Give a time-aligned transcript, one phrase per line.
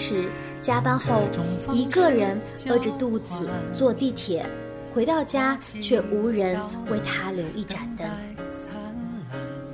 [0.00, 0.24] 孤单是
[0.62, 1.28] 加班后
[1.74, 2.40] 一个人
[2.70, 3.46] 饿着肚子
[3.76, 4.46] 坐地铁，
[4.94, 6.58] 回到家却无人
[6.90, 8.08] 为他留一盏灯。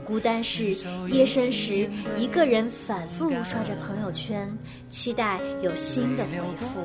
[0.05, 0.75] 孤单是
[1.09, 4.51] 夜深时一个人反复刷着朋友圈，
[4.89, 6.81] 期待有新的回复。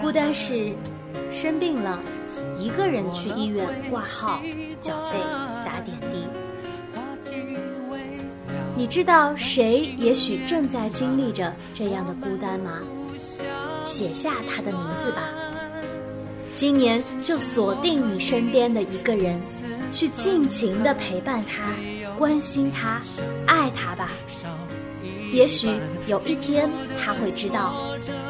[0.00, 0.72] 孤单是
[1.30, 2.00] 生病了，
[2.58, 4.42] 一个人去医院挂号、
[4.80, 5.16] 缴费、
[5.64, 6.01] 打点滴。
[8.82, 12.80] 你知道谁也许正在经历着这样的孤单吗？
[13.80, 15.22] 写下他的名字吧。
[16.52, 19.40] 今年就锁定你身边的一个人。
[19.92, 21.62] 去尽情的陪伴他，
[22.18, 23.00] 关心他，
[23.46, 24.08] 爱他吧。
[25.30, 25.70] 也许
[26.08, 26.68] 有一天
[27.00, 27.84] 他会知道，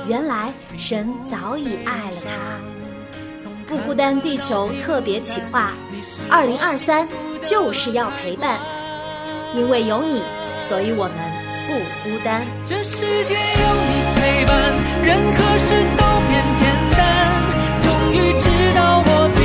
[0.07, 3.47] 原来神早已爱了他。
[3.67, 5.73] 不孤单地球特别企划，
[6.29, 7.09] 二零二三
[7.41, 8.61] 就是要陪伴，
[9.55, 10.21] 因为有你，
[10.69, 11.15] 所以我们
[11.67, 12.43] 不孤单。
[12.65, 14.53] 这世界有你陪伴，
[15.05, 15.69] 任何事
[15.99, 16.63] 都变简
[16.97, 17.01] 单。
[17.83, 19.41] 终于知道我并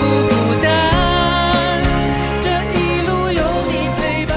[0.00, 0.66] 不孤单。
[2.42, 4.34] 这一路有你陪伴，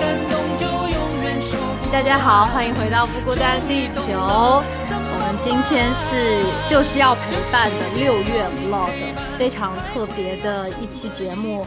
[0.00, 1.52] 感动就永远守
[1.92, 4.62] 大家好，欢迎回到不孤单地球。
[4.90, 8.90] 我们今天是就是要陪伴的六月 vlog，
[9.38, 11.66] 非常特别的一期节目。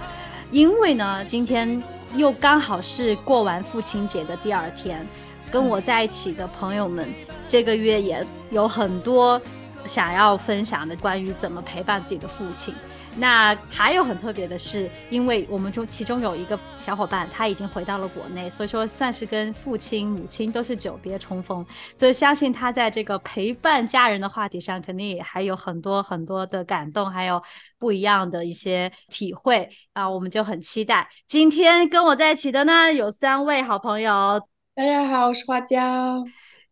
[0.52, 1.82] 因为呢，今天
[2.16, 5.06] 又刚好是过完父亲节的第二天，
[5.52, 7.08] 跟我在一起的朋友们，
[7.48, 9.40] 这个月也有很多
[9.86, 12.74] 想要分享的关于怎么陪伴自己的父亲。
[13.20, 27.42] 那还有很特别的是，因为我们中其中有一个小伙伴，他已经回到了国内，所以说算是跟父亲、母亲都是久别重逢，所以相信他在这个陪伴家人的话题上，肯定也还有很多很多的感动，还有
[27.80, 31.10] 不一样的一些体会啊，我们就很期待。
[31.28, 34.40] 今天跟我在一起的呢，有三位好朋友。
[34.76, 36.24] 大家好，我是花椒。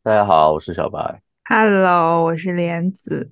[0.04, 1.24] 大家好，我是小白。
[1.46, 3.32] Hello，我是莲子。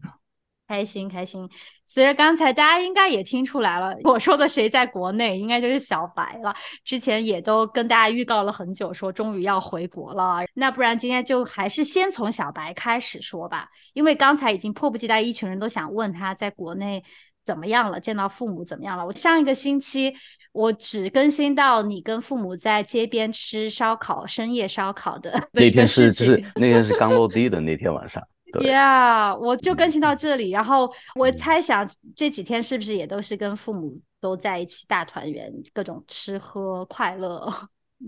[0.67, 1.47] 开心开心，
[1.93, 6.51] 其实刚才大家应该也听出来了，我说的谁在国内，应该就是小白了。
[6.83, 10.39] 之前也都跟大家预告了很久，说终于要回国了。
[10.55, 17.03] 那不然今天就还是先从小白开始说吧，因为刚才已经迫不及待，一群人都想问他在国内
[17.45, 19.05] 怎么样了，见到父母怎么样了。
[19.05, 20.11] 我上一个星期
[20.51, 28.19] 我只更新到你跟父母在街边吃烧烤，深夜烧烤的 那天是是那天是刚落地的那天晚上。
[28.61, 37.51] Yeah，我就更新到这里，然后我猜想这几天是不是也都是跟父母都在一起大团圆，各种吃喝快乐。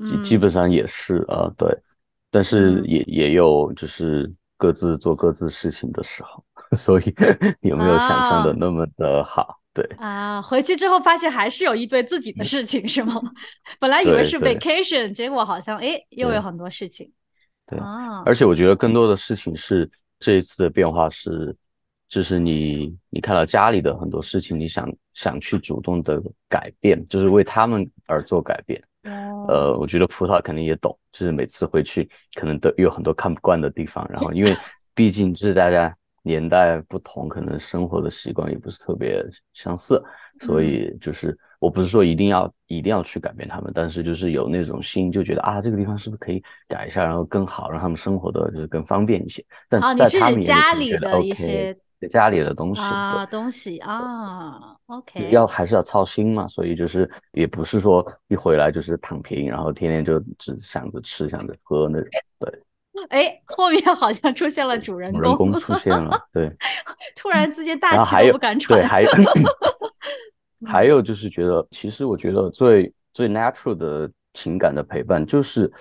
[0.01, 1.67] 基基本上也是啊，对，
[2.29, 6.43] 但是也也有就是各自做各自事情的时候，
[6.77, 7.15] 所以
[7.61, 9.59] 有没有想象的那么的好？
[9.73, 13.19] 对啊，回去之后发现还是有一堆自己的事情，是吗？
[13.79, 17.11] 本来以为是 vacation，结果好像哎又有很多事情。
[17.65, 19.89] 对啊，而且我觉得更多的事情是。
[20.19, 21.55] 这一次的变化是，
[22.07, 28.81] 就是你你看到家里的很多事情，你想想去主动的改变，就是为他们而做改变。
[29.47, 34.07] 呃，我觉得葡萄肯定也懂，就是每次回去可能都有很多看不惯的地方。
[34.09, 34.55] 然后，因为
[34.95, 40.03] 毕竟就是大家年代不同，可能生活的习惯也不是特别相似，
[40.41, 41.37] 所以就是。
[41.59, 49.43] 我不是说一定要一定要去改变他们，但是就是有那种心，就觉得啊，这个地方是不是可以改一下，然后更好，让他们生活的就是更方便一些。
[49.69, 51.75] 但在他们家里的一些
[52.09, 62.09] 家里的东西啊，东西啊，OK，要还是要操心嘛，所以就是也不是说一回来就是躺平，然后天天就只想着吃想着喝那种。
[62.39, 62.61] 对，
[63.09, 66.51] 哎，后面好像出现了主人公，主人公出现了，对，
[67.15, 69.09] 突然之间大气都不敢喘，对，还有。
[70.63, 75.71] 还有就是觉得，其实我觉得最最 natural 的情感的陪伴，就是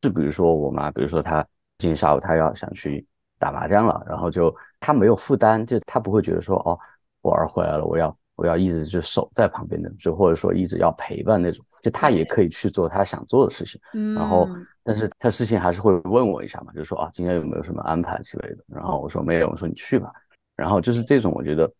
[0.00, 1.46] 就比如说我妈，比如说她
[1.78, 3.04] 今天下午她要想去
[3.38, 6.78] 打麻将了，然后就她没有负担，就她不会觉得说哦，
[7.20, 13.80] 我儿回来了，我要我要一直就守在旁边的，就或者说一直要陪伴那种，就她也可以去做她想做的事情，
[14.14, 14.48] 然后
[14.82, 20.12] 但是她事情还是会问我一下嘛，就说啊今天有没有什么安排之类的，然后我说没有，我说你去吧，
[20.56, 21.70] 然后就是这种我觉得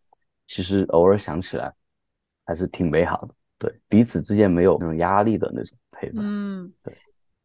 [0.47, 1.73] 其实偶尔想起来。
[2.45, 6.17] 还是挺美好的，对彼此之间没有那种压力的那种陪伴。
[6.25, 6.93] 嗯，对，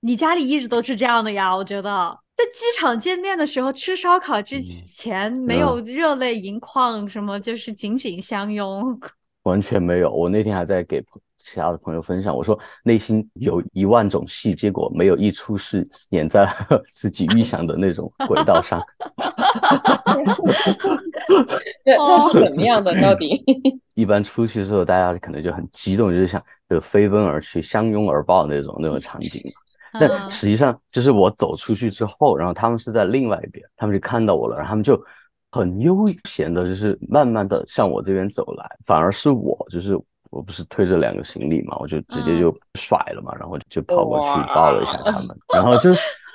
[0.01, 1.55] 你家里一直都是这样的呀？
[1.55, 8.99] 我觉得在机场见面的时候吃烧烤之前，没有热泪盈眶，什么就是紧紧相拥，
[9.45, 10.13] 完全没有。
[10.13, 11.03] 我那天还在给
[11.39, 16.49] 其他的朋友分享，我说内心有一万种戏，结果没有一出是演在
[16.93, 18.81] 自己预想的那种轨道上。
[21.85, 22.95] 那那是怎么样的？
[23.01, 23.43] 到底？
[23.95, 29.43] 一般出去之后，大家可能就很激动，就是想就飞奔而去，相拥而抱那种那种场景。
[29.99, 35.03] 但实际上就是我走出去之后，然后他们是在另外一边，他们就看到我了，然后他们就
[35.51, 39.99] 很悠闲的，就是慢慢的向我这边走来，反而是我就是
[40.31, 45.93] 我不是推着两个行李嘛，我就直接就甩了嘛，然后就跑过去抱了一下他们，然后就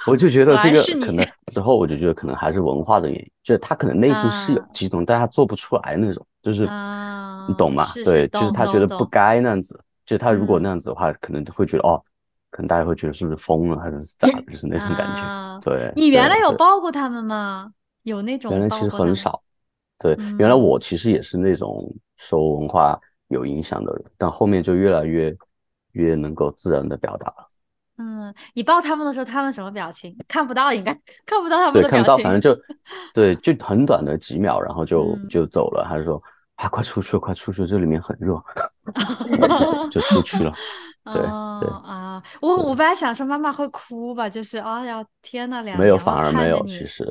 [0.07, 6.63] 我就觉得这个可能之后我就觉得可能还是文化的原因，就是他可能内心是有激动，但他做不出来那种，就是
[7.47, 7.85] 你懂吗？
[8.05, 12.01] 对，就是他觉得不该那样子，就他如果那样子的话，可能会觉得哦。
[12.55, 14.39] 可能大家会觉得是不是疯了，还是咋的？
[14.43, 15.59] 就是那种感觉。
[15.59, 17.71] 对，你原来有抱过他们吗？
[18.03, 19.41] 有那种原来其实很少。
[19.97, 22.95] 对，原来我其实也是那种受文化
[23.29, 25.35] 有影响的人，但后面就越来越
[25.93, 27.47] 越能够自然的表达了。
[28.03, 30.13] 嗯，你抱他们的时候，他们什么表情？
[30.27, 30.93] 看不到，应该
[31.25, 31.89] 看不到他们的表情。
[31.89, 32.61] 对，看不到，反正就
[33.13, 35.85] 对，就很短的几秒，然后就就走了。
[35.87, 36.21] 他就说
[36.55, 38.41] 啊，快出去，快出去，这里面很热，
[39.89, 40.53] 就出去了。
[41.05, 47.03] 对对啊，我我本来想说妈妈会哭吧，就是哎呀天呐，两没有反而没有，其实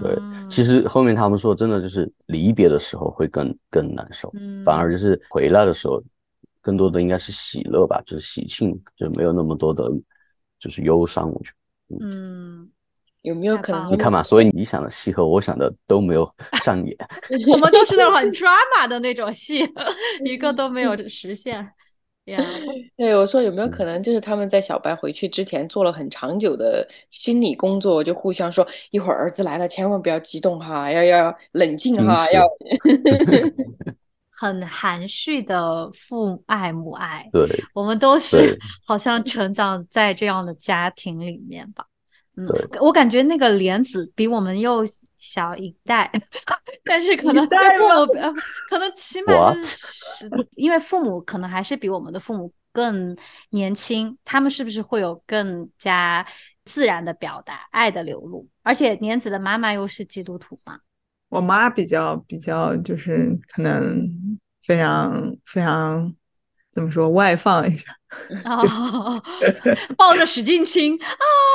[0.00, 0.16] 对，
[0.48, 4.32] 其实后面他们说真的就是离别的时候会更更难受，
[4.64, 6.02] 反而就是回来的时候
[6.60, 9.90] 更多的应该是喜乐吧，就是喜庆，就没有那么多的，
[10.64, 11.30] 就是忧伤。
[11.30, 11.50] 我觉
[11.90, 12.66] 得，嗯，
[13.20, 14.22] 有没有可能你看嘛？
[14.22, 16.26] 所以你想的戏和我想的都没有
[16.62, 16.96] 上演，
[17.52, 19.68] 我们都是那种很 drama 的那种戏，
[20.24, 21.68] 一个都没有实现。
[22.96, 32.42] 对，我说有没有可能，就是他们在小白回去之前做了很长久的心理工作，就互相说，一会儿儿子来了，千万不要激动哈，要要冷静哈，要
[34.36, 37.28] 很含蓄的父爱母爱。
[37.32, 41.84] 对，我们都是 好像成长在这样的家庭里面吧。
[42.36, 42.46] 嗯，
[42.80, 44.84] 我感觉那个莲子比我们又。
[45.26, 46.12] 小一代，
[46.84, 48.30] 但是可能对父母呃，
[48.68, 53.16] 可能起码就是因为父母可能还是比我们的父母更
[53.48, 56.26] 年轻，他们是不是会有更加
[56.66, 58.46] 自然的表达爱的流露？
[58.62, 60.78] 而且莲子的妈妈又是基督徒嘛，
[61.34, 64.00] 我妈比较比较就是可能
[64.62, 66.14] 非常非常。
[66.72, 67.08] 怎么说？
[67.08, 67.94] 外放一下，
[69.96, 71.06] 抱着使劲亲啊！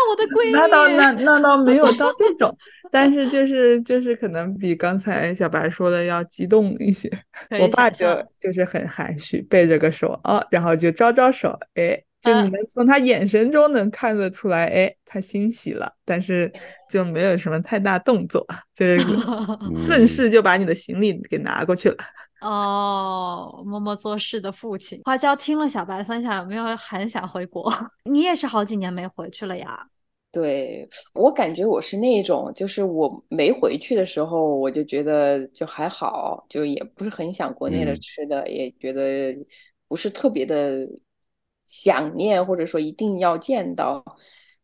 [0.09, 2.57] 我的闺女，那倒那那倒没有到 这种，
[2.89, 7.11] 但是就是就是可能比刚才小白说的要激动一些。
[7.59, 8.05] 我爸就
[8.39, 16.51] 就是很含蓄，背着个手啊，然后就招招手，哎，就你能从他眼神中能看得出来，哎，他欣喜了，但是
[16.89, 18.45] 就没有什么太大动作，
[18.75, 18.99] 就是
[19.85, 21.97] 顺势就把你的行李给拿过去了。
[22.41, 25.01] 哦，默默做事的父亲。
[25.03, 27.73] 花椒听了小白分享，有没有很想回国？
[28.09, 29.85] 你也是好几年没回去了呀？
[30.31, 39.35] 对我感觉我是那种，就是我没回去的时候，我就觉得就还好，就也不是很想国内的吃的，也觉得
[39.87, 40.87] 不是特别的
[41.69, 44.03] 想念，或者说一定要见到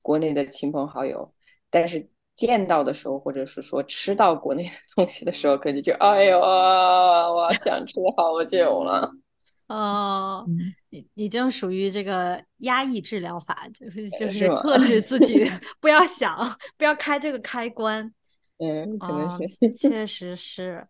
[0.01, 1.33] 国内的亲朋好友，
[1.69, 2.09] 但是。
[2.35, 9.09] 见到的时候，或者是说吃到国内的 东西的时候，可能就哎呦，我想吃好久了。
[9.73, 10.43] 哦，
[10.89, 16.37] 你你这属于这个压抑治疗法，就 是就是克制自己，不要想，
[16.77, 18.13] 不要开这个开关。
[18.57, 20.85] 嗯，可能是，确实是。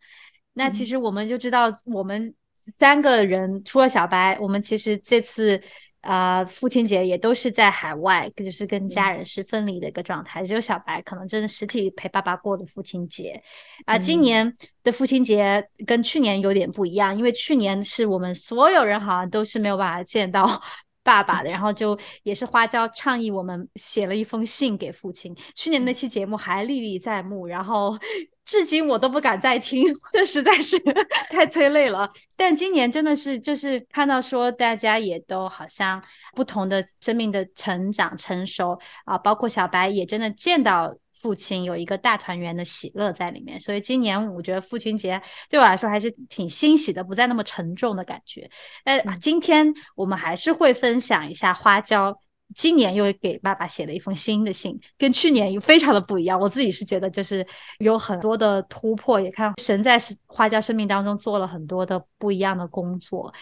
[0.54, 2.34] 那其实我们就知道，我们
[2.80, 5.62] 三个人除了小白，我们其实这次。
[6.06, 10.44] 啊，父亲节也都是在海外，就是跟家人是分离的一个状态。
[10.44, 13.42] 只有小白可能真的实体陪爸爸过的父亲节。
[13.86, 20.46] 啊，今年的父亲节跟去年有点不一样，因为去年是我们所有人好像都是没有办法见到
[21.04, 25.36] 爸爸的，然后就也是花椒倡议我们写了一封信给父亲。
[25.56, 27.98] 去年那期节目还历历在目，然后。
[28.46, 29.84] 至今我都不敢再听，
[30.14, 30.78] 这实在是
[31.32, 32.10] 太催泪了。
[32.38, 36.02] 但今年真的是，就是看到说大家也都好像
[36.36, 43.60] 不同的生命的成长成熟啊，包括小白也真的见到父亲有一个大团圆的喜乐在里面。
[43.60, 48.48] 所以今年我觉得父亲节对我来说还是挺欣喜的，不再那么沉重的感觉。
[48.84, 52.22] 呃，今天我们还是会分享一下花椒。
[52.54, 56.40] 今年又给爸爸写了一封新的信，跟去年又非常的不一样。
[56.40, 57.46] 我自己是觉得就是
[57.80, 59.98] 有很多的突破，也看神在
[60.28, 63.34] 花椒生命当中做了很多的不一样的工作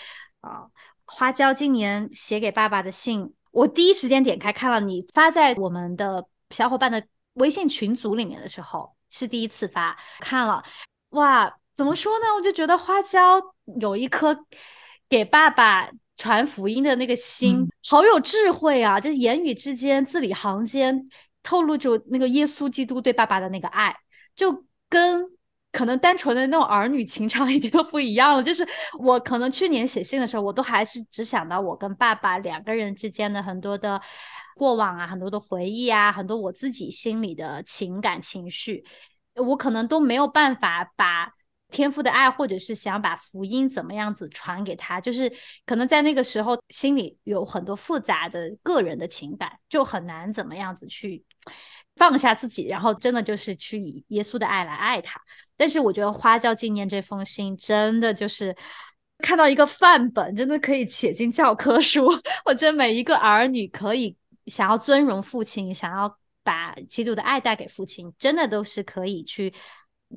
[0.41, 0.65] 啊。
[1.05, 10.63] 花椒今年写给爸爸的信，我第一时间点开看了你发在我们的小伙伴的微信群组里面的时候，是第一次发看了，
[11.09, 12.25] 哇，怎么说呢？
[12.35, 13.39] 我就觉得花椒
[13.79, 14.45] 有一颗
[15.07, 15.91] 给爸爸。
[16.15, 18.99] 传福音的那个心，好有智慧啊！
[18.99, 21.09] 就是言语之间、字里行间
[21.41, 23.95] 透露着那个耶稣基督对爸爸的那个爱，
[24.35, 25.25] 就跟
[25.71, 28.43] 可能单纯的那种儿女情长已经都不一样了。
[28.43, 28.65] 就是
[28.99, 33.99] 我可能去年写信的时候，我都还是只想到我跟爸爸两个人之间的很多的
[34.55, 38.85] 过往啊，很多的回忆啊，很多我自己心里的情感情绪，
[39.35, 41.33] 我可能都没有办法把。
[41.73, 45.29] 天赋的爱，或者是想把福音怎么样子传给他，就是
[45.65, 51.23] 可能在那个时候心里有很多复杂的个人的情感，就很难怎么样子去
[51.95, 55.19] 放下自己，然后真的就是去以耶稣的爱来爱他。
[55.57, 58.55] 但是我觉得花教纪念这封信真的就是
[59.17, 62.07] 看到一个范本，真的可以写进教科书。
[62.45, 64.15] 我觉得每一个儿女可以
[64.45, 69.51] 想要尊荣父亲，想要把基督的爱带给父亲，真的都是可以去。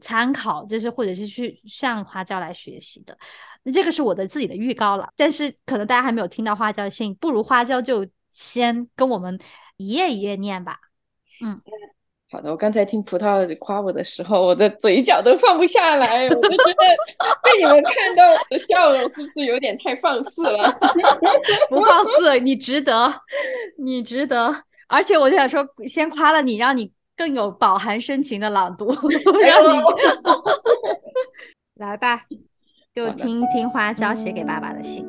[0.01, 3.17] 参考就是或者是去向花椒来学习的，
[3.63, 5.09] 那这个是我的自己的预告了。
[5.17, 9.39] 但是可能大家还没有听到花椒的信，不如花椒就先跟我们
[9.77, 10.79] 一页一页念吧。
[11.43, 11.61] 嗯，
[12.31, 12.51] 好的。
[12.51, 16.85] 我刚才听葡萄夸我的时候，我的嘴角都放不下来，我就觉得
[17.43, 20.71] 被你们看到我的笑容是不是有点太放肆了？
[21.71, 23.13] 不放肆，你值得，
[23.79, 24.65] 你值得。
[24.89, 26.93] 而且我就想说，先夸了你，让你。
[27.17, 28.93] 更有饱含深情的朗读，
[29.43, 29.81] 让你
[31.81, 32.25] 来吧，
[32.95, 35.07] 给我听一听花椒写给爸爸的信。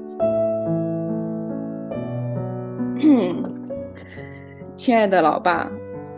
[4.78, 5.70] 亲爱的老爸，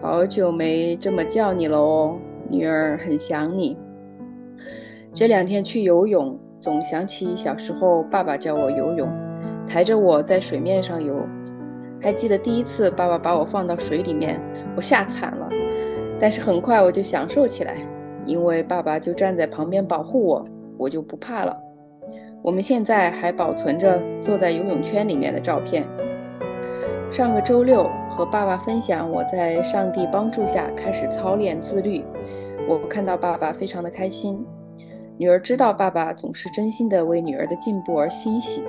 [0.02, 2.20] 好久没这么叫你了哦，
[2.50, 3.76] 女儿很想你。
[5.12, 9.12] 这两天去游泳，总想起小时候爸爸教我游泳，
[9.66, 11.16] 抬着我在水面上游。
[12.02, 14.40] 还记得第一次爸爸把我放到水里面，
[14.78, 15.50] 我吓惨了。
[16.20, 17.78] 但是很快我就享受起来，
[18.26, 20.46] 因为爸爸就站在旁边保护我，
[20.78, 21.58] 我就不怕了。
[22.42, 25.86] 我们现在还保存着坐在游泳圈里面的照片。
[27.12, 32.04] 上个周六和爸爸分享我在上帝帮助下开始操练自律，
[32.68, 34.46] 我看到爸爸非常的开心。
[35.18, 38.64] 女儿知道爸爸总是真心的为女儿的进步而欣喜。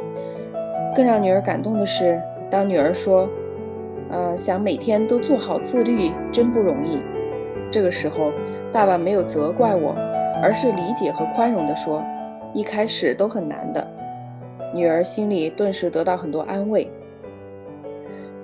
[0.96, 3.28] 更让女儿感动的是，当女儿说
[4.10, 7.00] ：“呃，想每天都做好自律，真不容易。”
[7.70, 8.32] 这个时候，
[8.72, 9.94] 爸爸没有责怪我，
[10.42, 12.02] 而是理解和宽容地说
[12.52, 13.86] ：“一开始都很难的。”
[14.74, 16.90] 女儿心里顿时得到很多安慰。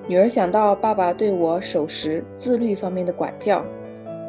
[0.08, 3.64] 女儿想到爸爸对我守时、自律方面的管教，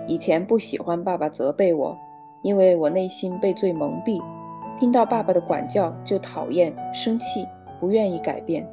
[0.08, 1.96] 以前不喜欢爸爸责备我，
[2.42, 4.20] 因为我内心被罪蒙蔽，
[4.76, 7.48] 听到爸爸的管教就讨厌、生气，
[7.80, 8.68] 不愿意改变。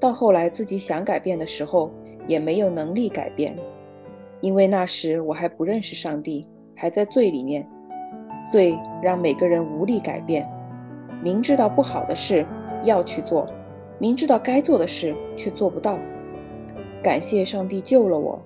[0.00, 1.90] 到后来自己想改变的时候，
[2.26, 3.56] 也没有能力改变。
[4.40, 7.66] 因为那时我还不认识上帝，还在罪里面，
[8.52, 10.48] 罪让每个人无力改变。
[11.22, 12.46] 明知道不好的事
[12.84, 13.46] 要去做，
[13.98, 15.98] 明知道该做的事却做不到。
[17.02, 18.40] 感谢上帝救了我，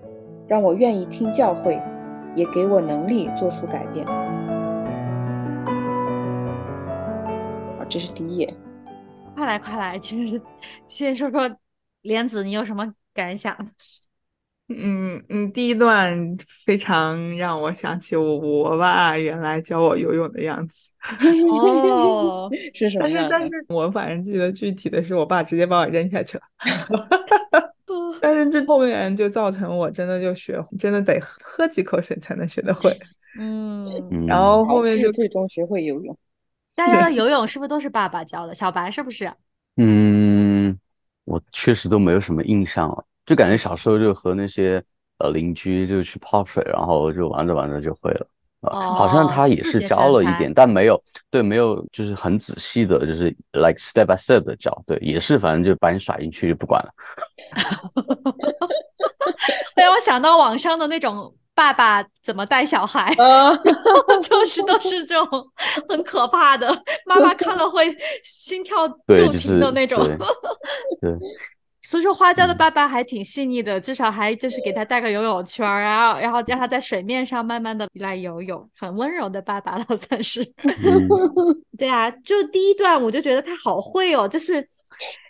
[0.46, 1.82] 让我愿意听教诲，
[2.36, 4.06] 也给我能力做出改变。
[7.78, 8.48] 好，这是第一页。
[9.34, 10.40] 快来快来，其实
[10.86, 11.50] 先说说
[12.02, 13.56] 莲子，你有什么感想？
[14.70, 16.16] 嗯嗯，第一段
[16.64, 20.92] 非常让我想起我我爸原来教我游泳的样子。
[21.50, 23.02] 哦，是什么？
[23.02, 26.44] 但是但是我反正记得具体的是，我爸直接把我扔下去了。
[28.22, 32.96] 但是这后面就造成我真的就学，真的得喝几口水才能学得会。
[33.38, 36.16] 嗯，然后后面就最终学会游泳。
[36.76, 38.54] 大家的游泳是不是都是爸爸教的？
[38.54, 39.32] 小白是不是？
[39.76, 40.78] 嗯，
[41.24, 43.04] 我确实都没有什么印象了。
[43.26, 44.82] 就感觉小时候就和那些
[45.18, 48.26] 呃邻居就去泡水，然后就玩着玩着就会了
[48.62, 48.94] 啊。
[48.94, 51.00] 好像他也是教了一点，但没有
[51.30, 54.82] 对没有就是很仔细的，就是 like step by step 的教。
[54.86, 56.90] 对，也是反正就把你甩进去就不管了。
[59.76, 63.14] 让我想到网上的那种爸爸怎么带小孩，
[64.22, 65.46] 就是都是这种
[65.88, 66.68] 很可怕的，
[67.06, 67.84] 妈妈看了会
[68.22, 70.02] 心跳骤停的那种。
[71.00, 71.12] 对。
[71.82, 80.44] 所以说花椒的爸爸还挺细腻的，至少还就是给他带个游泳圈，然后然后让他在水面上慢慢的来游泳，很温柔的爸爸了算是。
[81.78, 84.68] 对啊，就第一段我就觉得他好会哦，就是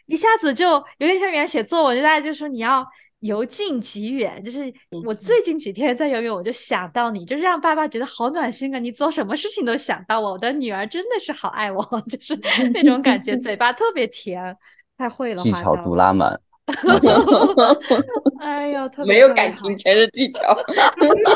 [0.07, 2.85] 一下子就有点像原来写作文，就大家就说你要
[3.21, 4.73] 由近及远，就是
[5.07, 11.81] 我最近几天在游泳，我就想到你，就是让爸爸觉得好暖心啊，你做什么事情都想到我，我的女儿真的是好爱我，
[12.11, 12.37] 就是
[12.75, 14.57] 那种感觉， 嘴巴特别甜。
[15.01, 16.39] 太会了， 技巧杜拉满。
[18.39, 20.43] 哎呀，没有感情，全是技巧。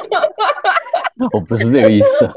[1.32, 2.28] 我不是这个意思。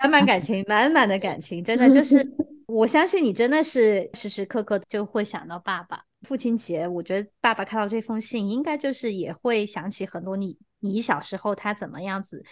[0.00, 2.26] 满满感情，满满的感情，真的就是，
[2.66, 6.00] 我相信你真的是时时刻刻就会想到爸爸。
[6.22, 12.42] 父亲节，我觉得爸爸看到这封信，应该就是也会想起很多你，你小时候他怎么样子。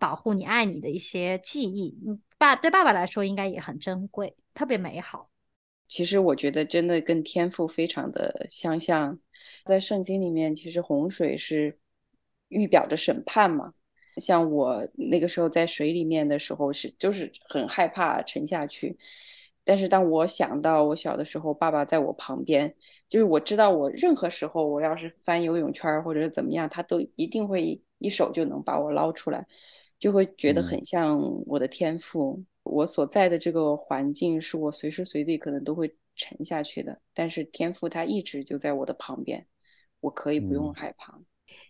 [0.00, 1.96] 保护你爱你的一些记忆。
[2.36, 5.28] 爸对爸爸来说应该也很珍贵，特别美好。
[5.86, 9.18] 其实我觉得真的跟天赋非常的相像，
[9.64, 11.78] 在圣经里面，其实洪水是
[12.48, 13.72] 预表着审判嘛。
[14.18, 18.96] 像我那个时候在水里面的时候，是就是很害怕沉下去。
[19.64, 22.74] 但是当我想到我小的时候，爸爸在我旁边，
[23.08, 29.46] 就是我知道我任何时候我要是翻游泳圈或者是怎么样，他都一定会一手就能把我捞出来，
[29.98, 32.44] 就会觉得很像我的天赋。
[32.64, 39.46] 我所在的这个环境是我随时随地可能都会沉下去的，但是天赋它一直就在我的旁边，
[40.00, 41.16] 我可以不用害怕。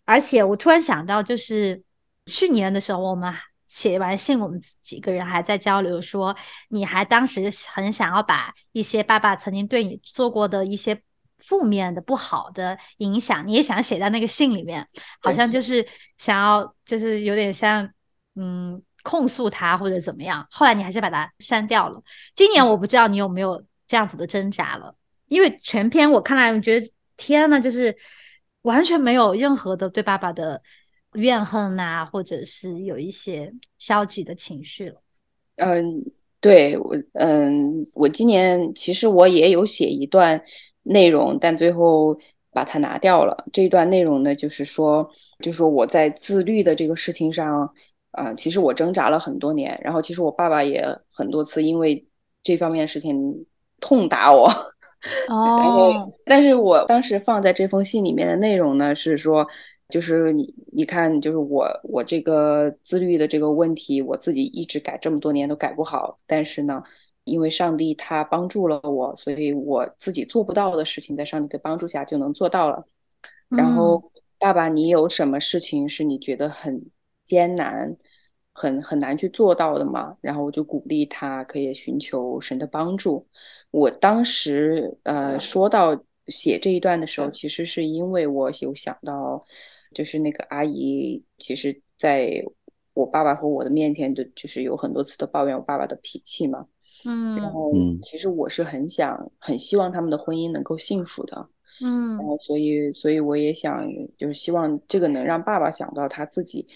[0.07, 1.83] 而且我突然想到，就是
[2.27, 3.33] 去年的时候，我们。
[3.67, 6.37] 写完信，我们几个人还在交流，说
[6.69, 11.03] 你还当时很想要把一些爸爸曾经对你做过的一些
[11.39, 14.87] 负面的、不好的影响，你也想写在那个信里面，
[15.21, 15.85] 好像就是
[16.19, 17.91] 想要，就是有点像
[18.37, 20.45] 嗯控诉他或者怎么样。
[20.51, 22.03] 后来你还是把它删掉了。
[22.35, 24.93] 今年我不知道你有没有这样子的挣扎了，
[25.29, 26.85] 因为全篇我看来，我觉得
[27.17, 27.97] 天呐，就是
[28.63, 30.61] 完全没有任何的对爸爸的。
[31.15, 35.01] 怨恨呐，或者是有一些消极的情绪了。
[35.55, 36.05] 嗯，
[36.41, 40.43] 对我，嗯，我今年其实我也有写一段
[40.83, 42.19] 内容，但最后
[42.51, 43.45] 把它拿掉了。
[43.53, 45.09] 这一段内容呢，就是说，
[45.39, 47.73] 就是我在自律的这个事情上，
[48.15, 49.79] 啊，其实我挣扎了很多年。
[49.83, 52.07] 然后，其实我爸爸也很多次因为
[52.43, 53.47] 这方面的事情
[53.81, 54.49] 痛打我。
[55.29, 59.47] 哦，但是我当时放在这封信里面的内容呢，是说。
[59.91, 66.19] 就是你，你看，就是我，我这个自律的这个问题，我自己一直改这么多年都改不好。
[66.27, 66.83] 但是呢，
[67.25, 72.83] 因为上帝他帮助了我，所以我自己做不到的事情，在上帝的帮助下就能做到了。
[73.51, 76.83] 然后，爸爸，你有什么事情是你觉得很
[77.23, 77.95] 艰难、
[78.55, 80.17] 很很难去做到的嘛？
[80.23, 83.27] 然后我就鼓励他可以寻求神的帮助。
[83.71, 85.95] 我当时呃说到
[86.29, 89.39] 写这一段的时候，其实是因为我有想到。
[89.95, 92.45] 就是那个阿姨，其实在
[92.95, 96.67] 我爸爸和我的面前，的就是有很多次的抱怨我爸爸的脾气嘛。
[97.05, 97.71] 嗯，然后
[98.03, 101.49] 其实我是很想、很希望他们的婚姻能够幸福的。
[101.81, 103.89] 嗯，然后所以，所以我也想，
[104.19, 106.67] 就是希望这个能让爸爸想到他自己，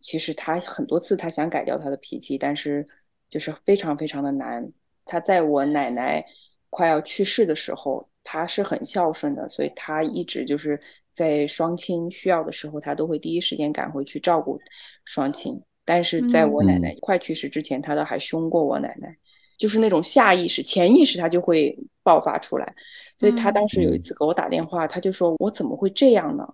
[0.00, 2.84] 其实他很多次他想改掉他的脾气，但是
[3.28, 4.70] 就是非常非常的难。
[5.04, 6.24] 他在我奶奶
[6.70, 10.78] 快要去世的时候，他是很孝顺的，所以他一直就是。
[11.14, 14.56] 在双亲需要的时候，他都会第一时间赶回去照顾
[15.04, 15.60] 双亲。
[15.84, 19.12] 但是在我奶奶快去世之前，他都还凶过我奶奶，
[19.58, 22.72] 就是那种下意识、潜意识，他就会爆发出来。
[23.18, 26.46] 所以他当时有一次给我打电话，他就说：“我怎么会这样呢？”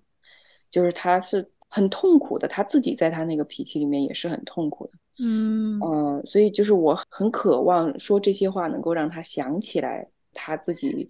[0.73, 4.93] 就是他是很痛苦的，他自己在他那个脾气里面也是很痛苦的。
[5.19, 11.09] 嗯嗯，所以就是我很渴望说这些话，能够让他想起来他自己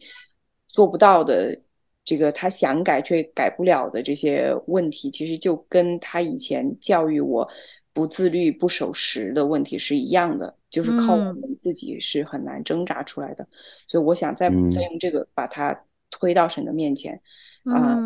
[0.69, 1.61] 做不到的。
[2.07, 7.49] 这个他想改却改不了的这些问题，其实就跟他以前教育我
[7.95, 13.49] 不自律、不守时的问题是一样的，就是靠我们自己是很难挣扎出来的。
[13.87, 15.75] 所以我想再再用这个把他
[16.11, 17.19] 推到神的面前
[17.65, 17.97] 啊。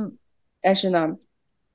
[0.61, 1.17] 但是呢，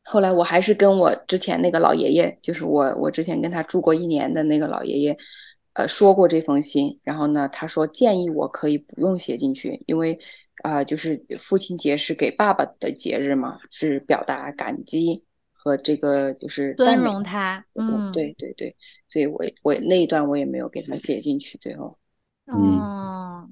[0.04, 5.18] 后来我还是跟我之前那个老爷爷，就是我我之前跟他住过一年的那个老爷爷，
[5.74, 7.00] 呃，说过这封信。
[7.04, 10.20] 然后呢，他说建议我可以不用写进去，因为。
[10.62, 17.66] 啊，就是父亲节是给爸爸的节日嘛，是表达感激和这个就是尊荣他。
[17.74, 18.74] 嗯，对对对，
[19.10, 21.98] 所以我我那一段我也没有给他写进去，最后。
[22.46, 23.46] 哦，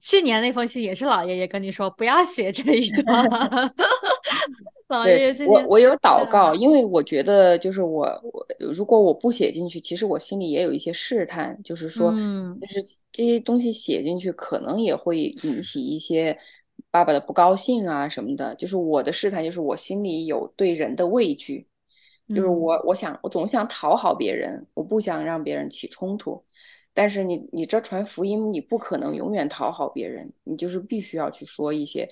[0.00, 3.28] 去年那封信也是老爷爷跟你说不要写这一段。
[4.88, 16.34] 老爷爷，我我有祷告，因为我觉得就是我我如果我不写进去，其实我心里也有一些试探，就是说，嗯就是这些东西写进去，可能也会引起一些
[16.90, 18.54] 爸爸的不高兴啊什么的。
[18.54, 21.66] 就是我的试探，就是我心里有对人的畏惧，
[22.28, 26.42] 就是我我想我总想讨好别人，我不想让别人起冲突。
[26.94, 32.08] 但是你你这传福音，你不可能永远讨好别人，你就是必须要去说一些。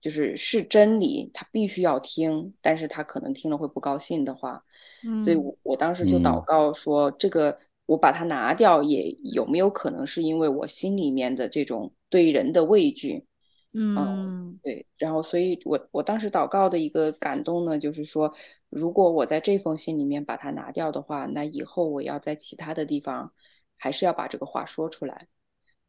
[0.00, 4.62] 就是是真理，他必须要听，但是他可能听了会不高兴的话，
[5.04, 6.40] 嗯，所以我我当时就祷。
[6.44, 13.26] 告说，这个我把它拿掉，也有没有可能是因为我心里面的这种对人的畏惧，
[13.72, 18.32] 嗯，对，然后所以我我当时祷告的一个感动呢，就是说，
[18.68, 23.32] 如果我在这封信里面把它拿掉的话，那以后我要在其他的地方
[23.76, 25.26] 还是要把这个话说出来，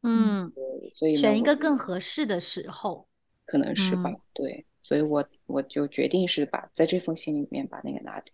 [0.02, 0.52] 嗯，
[0.98, 3.08] 所以选一个更合适的时候。
[3.50, 8.34] 可能是吧，对，所以我我就决定是把在这封信里面把那个拿掉。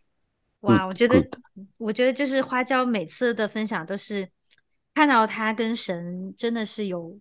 [0.60, 1.25] 哇，我觉得，
[1.78, 4.28] 我觉得就是花椒每次的分享都是
[4.93, 7.17] 看到他跟神真的是有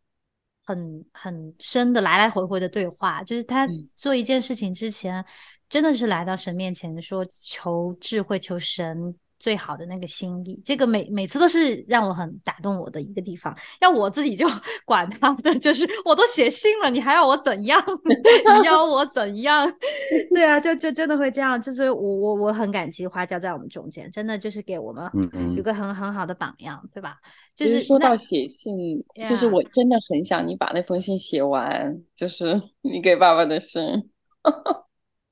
[0.65, 5.25] 很很深的来来回回的对话，就是他做一件事情之前，
[5.69, 9.15] 真的是来到神面前说求智慧，求神。
[9.45, 13.55] 最好的那个心意，这个每每次都是让我很打动我的一个地方。
[13.83, 14.47] 要我自己就
[14.87, 17.79] 管他的，就是我都写信了，你还要我怎样？
[18.09, 19.71] 你要我怎样？
[20.33, 21.61] 对啊，就就真的会这样。
[21.61, 25.11] 就是我我我很感激花椒在我们中间，真的就是给我们
[25.55, 27.19] 有个很很好的榜样，对吧？
[27.55, 33.83] 就是说到写信，就是我真的很想你把那封信写完，就是你给爸爸的信。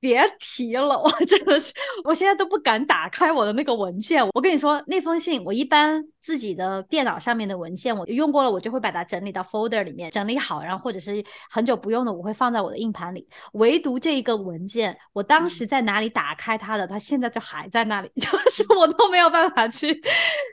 [0.02, 4.26] 别提了， 我真的是，我现在都不敢打开我的那个文件。
[4.34, 13.24] 我跟你说，那封信我一般自己的电脑上面的文件，我用过了，我就会把它整理到 folder 里面，整理好，然后或者是很久不用的，我会放在我的硬盘里。
[13.52, 20.02] 唯独这一个文件，我当时在哪里打开它的，它现在就还在那里， 就是我都没有办法去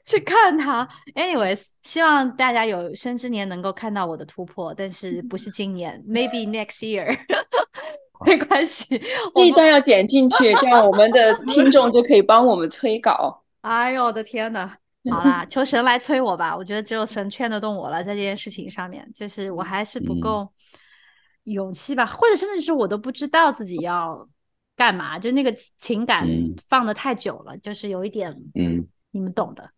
[0.05, 0.87] 去看它。
[1.15, 7.17] Anyways，希望大家有生之年能够看到我的突破，但是不是今年，maybe next year。
[8.25, 8.97] 没关系，
[9.33, 13.43] 这一段要剪进去，这样我们的 听众就可以帮我们催稿。
[13.61, 14.71] 哎呦我的天呐，
[15.11, 20.47] 好啦，求神来催我吧，我觉得只有神劝得动我了，在这件事情上面，就是我还是不够
[21.43, 24.27] 勇气吧，或者甚至是我都不知道自己要
[24.75, 26.27] 干嘛，就那个情感
[26.67, 29.69] 放的太久了，就是有一点，嗯，你们懂的，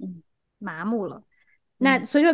[0.00, 0.22] 嗯，
[0.58, 1.22] 麻木了。
[1.84, 2.32] 那所以说，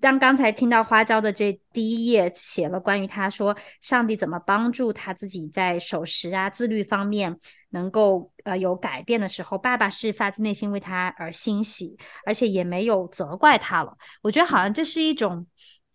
[0.00, 7.36] 当刚才听到花椒的这第一页写了关于他说上帝怎么帮助他自己在守时啊、自律方面
[7.70, 13.96] 能够呃有改变的时候，爸爸是发自内心为他而欣喜，而且也没有责怪他了。
[14.22, 15.46] 我觉得好像这是一种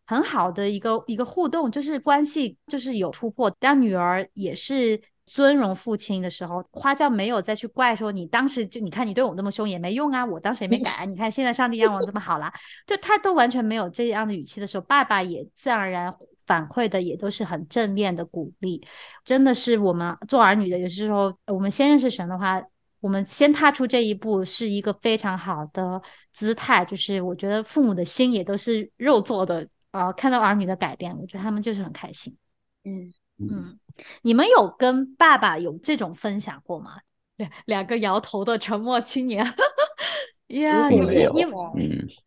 [0.08, 3.50] 很好的一个一个互动，就是关系就是有突破。
[3.52, 5.00] 当女儿也是。
[5.26, 11.06] 尊荣父亲的时候，花轿没有再去怪说你当时就你看你对我那么凶也没用啊，我当时也没改啊。
[11.06, 12.54] 你看现在上帝让我这么好啦，
[12.86, 16.14] 就他都完全没有这样的语气的时候，爸爸也自然而然
[16.46, 18.86] 反馈的也都是很正面的鼓励。
[19.24, 22.62] 真的是我们做儿女的，有些时候我们先认识神的话，
[23.00, 26.00] 我们先踏出这一步是一个非常好的
[26.34, 26.86] 姿态。
[26.86, 32.38] 就是我觉得父母的心也都是肉做的啊，看到儿女的改变，我觉得他们就是很开心。
[32.84, 33.80] 嗯嗯。
[34.22, 36.98] 你们有跟爸爸有这种分享过吗？
[37.38, 39.46] 两两个摇头的沉默青年，
[40.48, 41.54] 呀，你们你们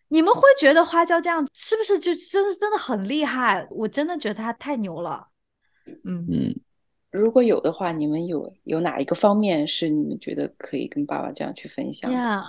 [0.08, 3.66] 你们会觉得花椒这样是不是就真真的很厉害？
[3.70, 5.28] 我真的觉得他太牛了。
[6.04, 6.54] 嗯嗯，
[7.10, 12.12] 如果有的话，你们有有哪一个方面是你们觉得可以跟爸爸这样去分享？
[12.12, 12.44] 呀，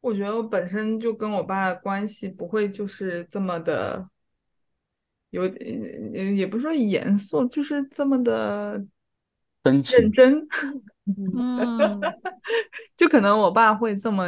[0.00, 4.08] 我觉得我本身就跟我爸关系不会就是这么的。
[5.32, 8.84] 有点，也不是说严肃，就是这么的
[9.62, 10.46] 认真。
[11.06, 12.00] 嗯，
[12.94, 14.24] 就可能我爸会这么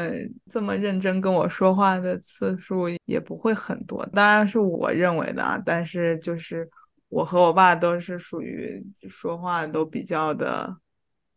[0.51, 5.63] 这么认真跟我说话的次数也不会很多，当然是我认为的啊。
[5.65, 6.69] 但是就是
[7.09, 10.79] 我和我爸都是属于说话都比较的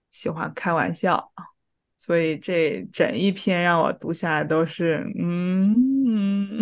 [0.10, 1.32] 喜欢开玩笑，
[1.98, 6.58] 所以这整一篇让我读下来都是嗯，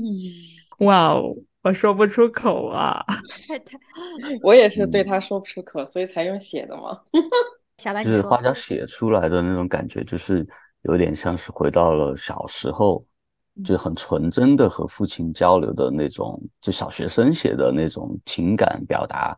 [0.80, 1.34] 哇哦。
[1.62, 3.04] 我说不出口啊！
[4.42, 6.98] 我也是对他说不出口，所以才用写的嘛。
[7.76, 10.46] 小白，就是花椒写出来的那种感觉，就是
[10.82, 13.04] 有点像是回到了小时候，
[13.62, 19.36] 就很纯真的和父亲交流的那种，就小学生写的那种情感表达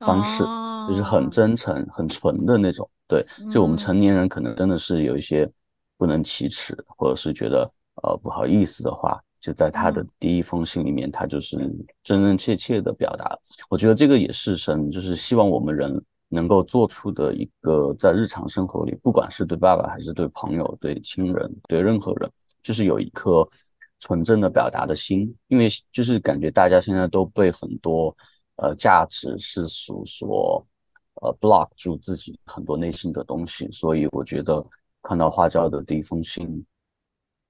[0.00, 0.44] 方式，
[0.88, 2.88] 就是很真诚、很纯的那种。
[3.08, 5.50] 对，就我们成年人可能真的是有一些
[5.96, 7.70] 不能启齿，或者是觉得
[8.02, 9.18] 呃不好意思的话。
[9.42, 11.56] 就在他的第一封信里面，他就是
[12.04, 13.36] 真真切切的表达。
[13.68, 22.30] 我觉得这个也是神，就是希望我们人能够做出的一个，在日常生活里，不管是对爸爸还是对朋友、对亲人、对任何人，
[22.62, 23.44] 就是有一颗
[23.98, 25.34] 纯正的表达的心。
[25.48, 28.16] 因为就是感觉大家现在都被很多
[28.58, 30.64] 呃价值世俗所
[31.14, 34.64] 呃 block 住自己很多内心的东西，所以我觉得
[35.02, 36.64] 看到花椒的第一封信。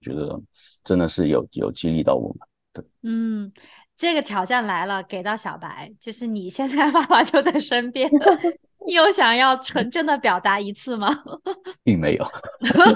[0.03, 0.39] 觉得
[0.85, 2.39] 真的是有有激励到我们，
[2.73, 3.51] 对，嗯，
[3.97, 8.11] 这个挑战来了，给到小白，就是你现在爸爸就在身边，
[8.87, 11.23] 你有想要纯真的表达一次吗？
[11.85, 12.27] 并没有，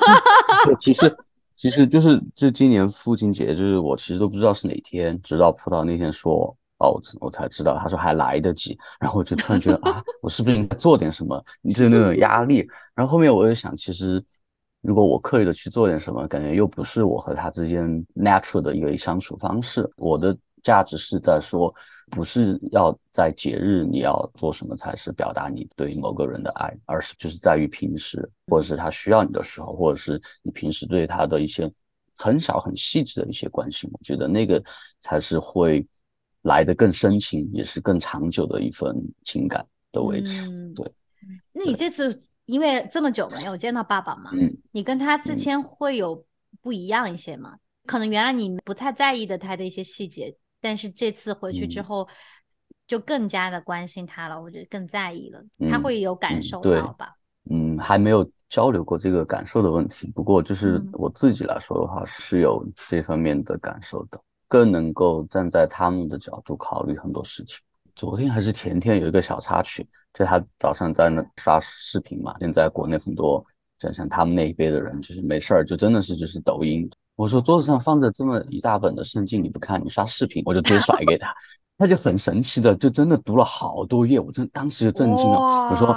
[0.80, 1.16] 其实
[1.56, 11.42] 其实就是这今年父亲节，就是我其实都不知道是哪天，直到葡萄那天说哦，我我才知道，他说还来得及，然后我就突然觉得啊，我是不是应该做点什么？
[11.62, 14.22] 你就那种压力，然后后面我又想，其实。
[14.86, 19.90] 如果我刻意的去做点什么，感觉又不是我和他之间 natural 的一个相处方式。
[19.96, 21.74] 我的价值是在说，
[22.10, 31.68] 不是要在节日你要做什么才是表达你对某个人的爱，而是就是在于平时，或者是他需要你的时候，或者是你平时对他的一些
[32.18, 34.62] 很小很细致的一些关心，我觉得那个
[35.00, 35.84] 才是会
[36.42, 40.48] 来的更深情，也是更长久的一份情感的维持。
[40.76, 40.88] 对，
[41.52, 46.24] 那你这次因为这么久没有见到爸爸嘛，嗯，你跟他之前会有
[46.62, 47.56] 不一样一些吗？
[47.84, 50.34] 可能原来你不太在意的他的一些细节。
[50.58, 52.08] 但是这次回去之后，
[52.86, 55.40] 就更加的关心他了，我觉得更在意了。
[55.70, 57.14] 他会有感受到吧？
[57.50, 60.10] 嗯，还没有交流过这个感受的问题。
[60.12, 67.60] 不过就是我自己来说的话，是有这方面的感受的，更能够站在他们的角度考虑很多事情。
[67.94, 69.86] 昨天还是前天有一个小插曲，
[70.18, 72.34] 就他早上在那刷视频嘛。
[72.40, 73.44] 现在国内很多，
[73.78, 76.88] 像像他们那一辈的人，就是没事儿就真的是就是抖音。
[77.16, 81.34] 我说桌子上放着这么一大本的圣经，你不看，你刷视频，我就直接甩给他，
[81.78, 85.68] 他就很神奇的，就真的读了好多页，我真当时就震惊了。
[85.70, 85.88] 我说，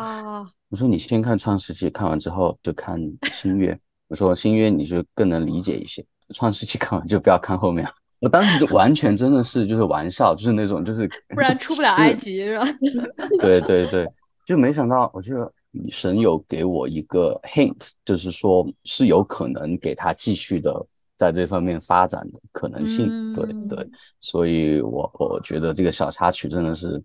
[0.70, 2.98] 我说你先看创世纪，看完之后就看
[3.32, 3.78] 新约。
[4.08, 7.92] 我说新约你就更能理解一些，创世纪看完就不要看后面了。
[8.20, 12.66] 我当时就完全真的是就是玩笑，就是那种就是 不然出不了埃及是吧？
[13.42, 14.08] 对对对，
[14.46, 15.52] 就没想到，我觉得
[15.90, 20.86] 神有给我一个 hint，就是说是有可能给他继续的。
[21.20, 23.86] 在这方面发展的可能性，对对，
[24.22, 27.04] 所以我我觉得这个小插曲真的是，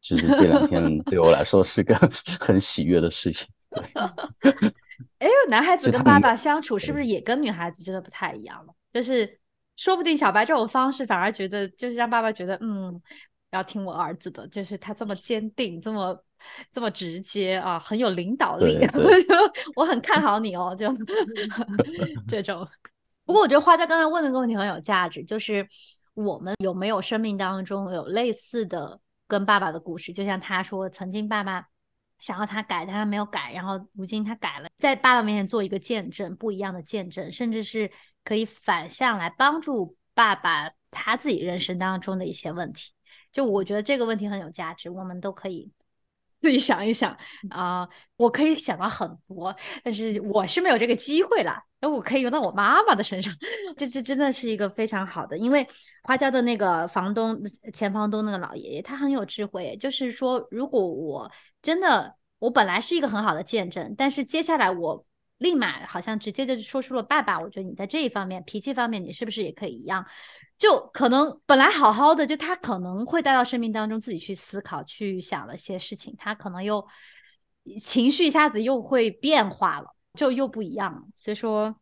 [0.00, 1.96] 就是这两天 对我来说是个
[2.38, 3.48] 很喜悦的事情。
[3.68, 3.82] 对，
[5.18, 8.72] 哎，男孩子跟爸爸相处是不是也跟女孩子真的不太一样了？
[8.92, 9.28] 就是
[9.76, 13.00] 说不定小白这种方式反而觉得，就是让爸爸觉得，嗯，
[13.50, 16.24] 要听我儿子的，就是他这么坚定，这么
[16.70, 19.00] 这么直接啊，很有领导力， 就
[19.74, 20.88] 我很看好你哦，就
[22.26, 22.66] 这种。
[23.24, 25.68] 不过我觉得花家刚才问的个问题很有价值，就是
[26.14, 30.12] 我们有没有生命当中有类似的跟爸爸的故事？
[30.12, 31.66] 就像他说，曾经爸爸
[32.18, 37.90] 想要他改，但他没有改，然后如今他改了，在爸爸面前做一个见证，不一样的见证，甚至是
[38.26, 42.92] 可以反向来帮助爸爸他自己人生当中的一些问题。
[43.32, 45.72] 就我觉得这个问题很有价值，我们都可以。
[46.38, 47.16] 自己想一想
[47.50, 51.60] 啊，我可以想到很多，但是我是没有这个机会啦。
[51.80, 53.32] 那我可以用到我妈妈的身上，
[53.74, 55.36] 这这真的是一个非常好的。
[55.36, 55.66] 因为
[56.02, 57.40] 花椒的那个房东
[57.72, 61.28] 前房东那个老爷爷，他很有智慧，就是说，如果我
[61.62, 65.04] 真的我本来是一个很好的见证，但是接下来我
[65.38, 70.04] 立马好像直接就说出了爸爸，我觉得你在这一方面脾气方面，你是不是也可以一样？
[70.56, 76.86] 就可能本来好好的，就他可能会带到生命当中自己去思考、去想了些事情，他可能又
[77.78, 81.02] 情绪一下子又会变化了，就又不一样了。
[81.14, 81.76] 所以说，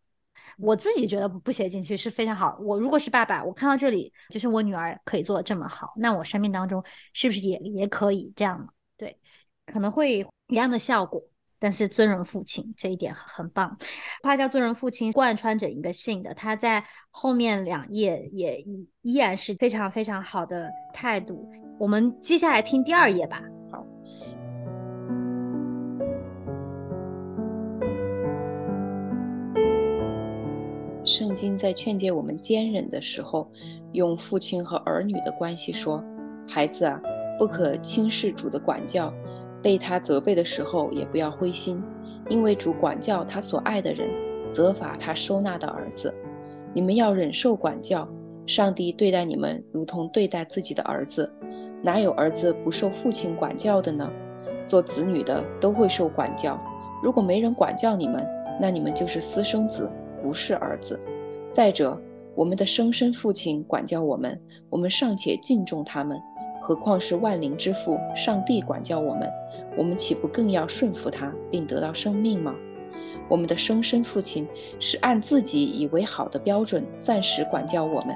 [0.59, 2.59] 我自己觉得不写进去是非常好。
[2.61, 8.75] 我如果是爸爸，我看到这里，就是我女儿可以做的这么好，那我生命当中是不是也也可以这样？
[8.97, 9.17] 对，
[9.67, 11.23] 可能会一样的效果。
[11.65, 13.75] 但是尊荣父亲这一点很棒，
[14.23, 18.63] 他叫尊荣父亲贯穿整一个信的，他在后面两页也
[19.01, 21.51] 依然是非常非常好的态度。
[21.79, 23.41] 我们接下来听第二页吧。
[23.73, 23.83] 好，
[31.03, 33.51] 圣经在劝诫我们坚忍的时候，
[33.93, 36.05] 用父亲和儿女的关系说
[36.47, 37.01] ：“孩子啊，
[37.39, 39.11] 不可轻视主的管教。”
[39.65, 41.83] 被他责备的时候，也不要灰心，
[42.29, 44.07] 因为主管教他所爱的人，
[44.51, 46.15] 责罚他收纳的儿子。
[46.75, 48.07] 你们要忍受管教，
[48.47, 51.33] 上帝对待你们如同对待自己的儿子。
[51.83, 54.07] 哪有儿子不受父亲管教的呢？
[54.67, 56.63] 做子女的都会受管教。
[57.03, 58.23] 如果没人管教你们，
[58.61, 59.89] 那你们就是私生子，
[60.23, 61.01] 不是儿子。
[61.51, 61.99] 再者，
[62.35, 66.21] 我们的生身父亲管教我们，我们尚且敬重他们。
[66.61, 69.31] 何况是万灵之父上帝管教我们，
[69.77, 72.55] 我们岂不更要顺服他，并得到生命吗？
[73.29, 74.47] 我们的生身父亲
[74.79, 78.15] 是按自己以为好的标准暂时管教我们，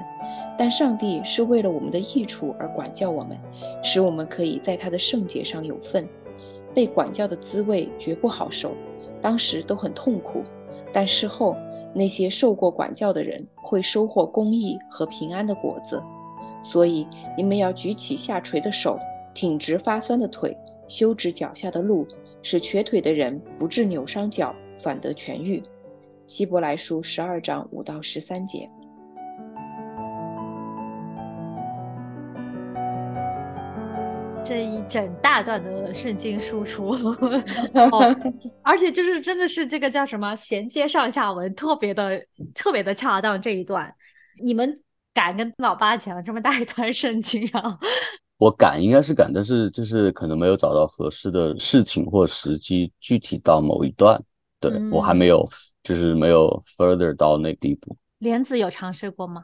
[0.57, 3.37] 但上帝是为了我们的益处而管教我们，
[3.83, 6.07] 使我们可以在他的圣洁上有份。
[6.71, 8.71] 被管教的滋味绝不好受，
[9.21, 10.43] 当时都很痛苦，
[10.93, 11.55] 但事后
[11.95, 16.01] 那些受过管教的人会收获公义和平安的果子。
[16.61, 18.99] 所以，你们要举起下垂的手，
[19.33, 20.55] 挺直发酸的腿，
[20.89, 22.05] 修直脚下的路，
[22.43, 25.61] 使瘸腿的人不致扭伤脚，反得痊愈。
[26.25, 28.67] 希伯来书十二章五到十三节。
[34.43, 36.89] 这一整大段的圣经输出，
[38.63, 42.19] 而且就是真的是这个叫什么衔接上下文，特别的
[42.55, 43.39] 特别的恰当。
[43.39, 43.95] 这一段，
[44.43, 44.75] 你们。
[45.11, 47.77] 敢跟老爸讲这么大一段圣经啊？
[48.39, 54.17] 我敢，应该是敢，但是就是可能没有找到合适的事情或时机，具体到某一段，
[54.61, 55.45] 对我还没有，
[55.83, 57.97] 就是没有 further 到那地步。
[58.19, 59.43] 莲子有尝试过吗？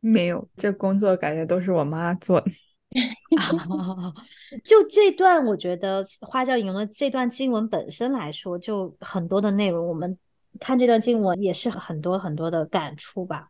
[0.00, 2.50] 没有，这工作感觉都是我妈做的。
[4.64, 10.18] 就这段，我觉得花椒引用的这段经文本身来说，就很多的内容，我们
[10.58, 13.48] 看这段经文也是很多很多的感触吧。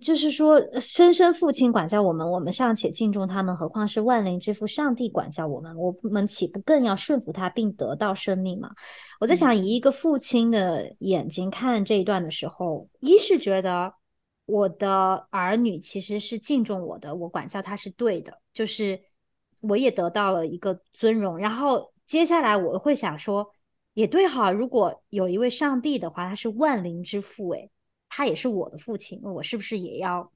[0.00, 5.76] 就是说，生生父亲管教我们，我们尚且敬重他们，何况是万灵之父上帝管教我们？
[5.76, 8.70] 我们岂不更要顺服他，并得到生命吗？
[9.20, 13.92] 我在想，以一个父亲的眼睛看这一段的时候，一是觉得
[14.46, 18.98] 我的儿女其实是敬重我的，我管教他是对的，就是
[19.60, 21.36] 我也得到了一个尊荣。
[21.36, 23.46] 然后接下来我会想说，
[23.92, 27.70] 也对哈，如果有一位上帝的话，他是万灵之父，诶。
[28.16, 30.32] 他也是我的父亲，我是不是也要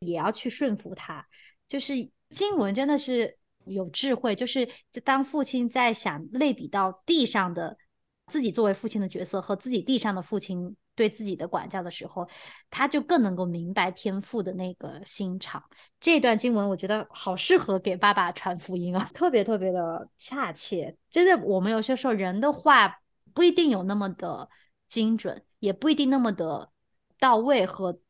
[0.00, 1.24] 也要去顺服他？
[1.68, 1.94] 就是
[2.30, 4.68] 经文真的是有智慧，就是
[5.04, 7.78] 当父亲在想类比到地上的
[8.26, 12.28] 自己作为父亲的角色和自己地上的父亲对自己的管教的时候，
[12.68, 15.62] 他就更能够明白天父的那个心肠。
[16.00, 20.96] 这段经文我觉得好适合给爸爸传福音啊，特别特别的恰切。
[21.08, 22.98] 真的，我们有些时候人的话
[23.32, 24.48] 不一定有那么的
[24.88, 26.72] 精准，也不一定那么的。
[27.20, 28.00] 到位和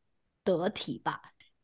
[0.43, 1.21] 得体吧。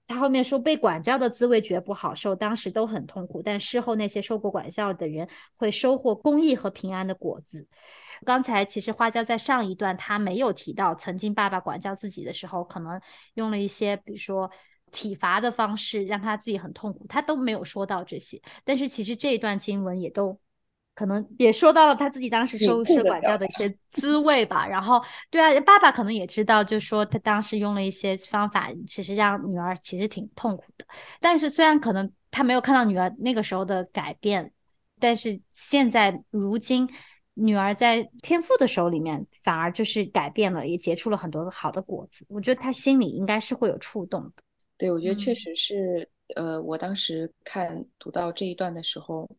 [0.07, 7.67] 他后面说，被管教的滋味绝不好受，当时都很痛苦，但事后那些受过管教的人会收获公益和平安的果子。
[8.25, 13.01] 刚才其实花椒在上一段他没有提到，曾经爸爸管教自己的时候，可能
[13.33, 14.49] 用了一些比如说
[14.91, 18.41] 体罚的方式，让他自己很痛苦，他都没有说到这些。
[18.63, 20.39] 但是其实这一段经文也都。
[20.97, 30.83] 可能也说到了他自己当时受受管教的一些滋味吧，然后对啊，爸爸可能也知道，就说他当时用了一些方法，其实让女儿其实挺痛苦的。
[31.19, 34.51] 但是虽然可能他没有看到女儿那个时候的改变，
[34.99, 36.89] 但是现在如今
[37.35, 42.25] 女儿在天父的手里面反而就是改变了，也结出了很多好的果子。
[42.27, 44.31] 我觉得他心里应该是会有触动的。
[44.79, 49.29] 对，我觉得确实是，呃，我当时看读到这一段的时候。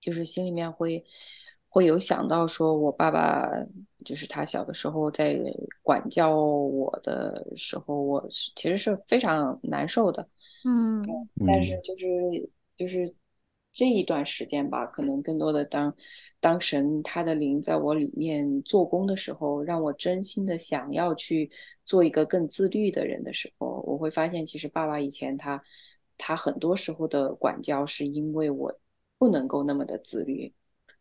[0.00, 1.04] 就是心里面会
[1.68, 3.48] 会有想到，说我爸爸
[4.04, 5.38] 就是他小的时候在
[5.82, 10.26] 管教我的时候，我其实是非常难受的，
[10.64, 11.04] 嗯，
[11.46, 12.06] 但是就是
[12.76, 13.14] 就是
[13.72, 15.94] 这一段时间吧，可能更多的当
[16.40, 21.48] 当神他的灵在我里面做工的时候，让我真心的想要去
[21.84, 25.62] 做一个更自律的人的时候，我会发现，其实爸爸以前他
[26.18, 28.79] 他很多时候的管教是因为我。
[29.20, 30.50] 不能够那么的自律，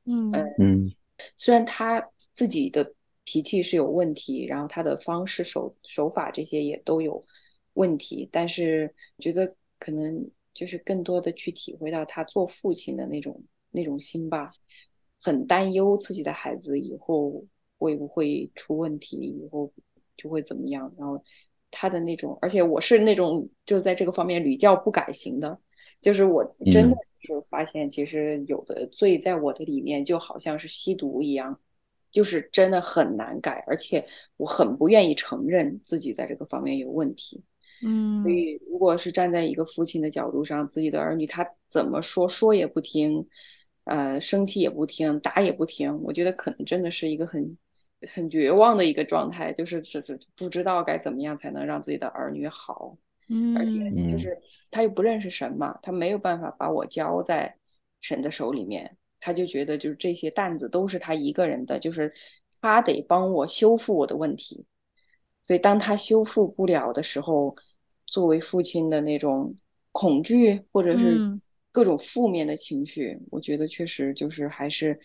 [0.03, 0.29] 嗯
[0.59, 0.93] 嗯，
[1.37, 7.23] 虽然他自己的脾气是有问题，然后他的方式手手法这些也都有
[7.75, 14.51] 问题，但是觉得可能就是更多的去体会到他做父亲的那种那种心吧，
[15.21, 17.41] 很担忧自己的孩子以后
[17.77, 19.71] 会不会出问题，以后
[20.17, 21.23] 就会怎么样，然后
[21.71, 25.57] 他的那种，而且我是那种就在这个方面屡教不改型的。
[26.01, 31.59] 就是我真的就发现，其实有的罪在我的里面就好像是吸毒一样，
[32.11, 34.03] 就是真的很难改，而且
[34.37, 37.43] 我很不愿意承认自己在这个方面有问题。
[37.81, 43.25] 嗯，所以如果是站在一个父亲的角度上，自己的儿女他怎么说说也不听，
[43.85, 47.57] 呃，生气也不听，打也不听，我觉得可能真的是一个很
[48.13, 52.97] 很绝望的一个状态，就是是是不知道该怎么样才能让自己的儿女好。
[53.29, 54.37] 嗯，而且就是
[54.69, 57.55] 他又不认识神嘛，他没有办法把我交在
[58.01, 62.11] 神的手里面，他就觉得就是这些担子都是他一个人的，就是
[62.59, 64.65] 他得帮我修复我的问题。
[65.47, 67.55] 所以当他修复不了的时候，
[68.05, 69.55] 作为父亲的那种
[69.91, 71.39] 恐惧或者是
[71.71, 74.99] 各种负面的情绪，我觉得确实就是还是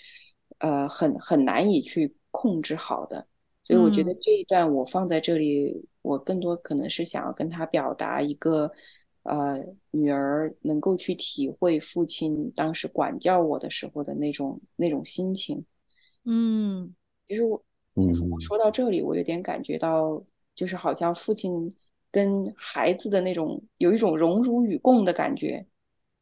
[0.59, 3.27] 呃很很难以去控制好的。
[3.65, 5.85] 所以我觉得这一段我放在这里。
[6.05, 8.71] 我更多可能是想要跟他表达一个，
[9.23, 9.59] 呃，
[9.91, 15.65] 女儿能够去体会父亲当时管教我的时候的那种那种心情。
[16.27, 16.95] 嗯，
[17.27, 17.65] 其实我，
[17.95, 20.23] 我说到这里，我有点感觉到，
[20.55, 21.75] 就是好像父亲
[22.11, 25.67] 跟孩子的那种有一种荣辱与共的感觉，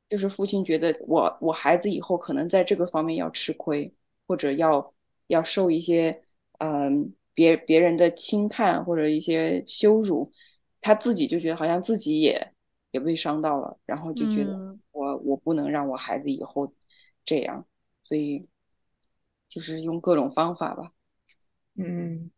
[0.08, 3.92] 就是父亲觉得我我孩子以后可能在这个方面要吃亏，
[4.28, 4.94] 或者要
[5.26, 6.22] 要受一些，
[6.58, 7.12] 嗯。
[7.34, 10.30] 别别人的轻看或者一些羞辱，
[10.80, 12.52] 他自己就觉得好像自己也
[12.90, 16.72] 也被伤到了，然后就觉得我我不能让我孩子以后
[17.24, 17.66] 这样，
[18.02, 18.46] 所以
[19.48, 20.92] 就是用各种方法吧。
[21.76, 22.30] 嗯，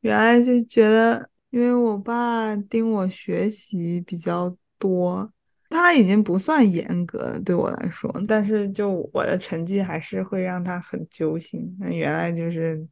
[0.00, 5.32] 原来就觉得，因为我爸盯我学习比较多。
[5.70, 11.76] 他已经不算严格了，对我来说，但是就我的成绩还是会让他很揪心。
[11.78, 12.88] 那原来就是